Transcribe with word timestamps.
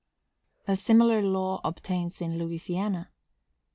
A 0.67 0.75
similar 0.75 1.21
law 1.21 1.61
obtains 1.63 2.21
in 2.21 2.39
Louisiana. 2.39 3.11